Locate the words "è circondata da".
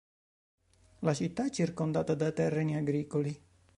1.45-2.31